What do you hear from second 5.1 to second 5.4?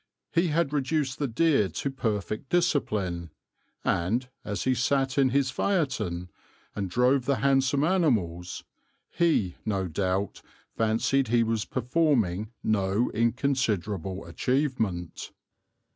in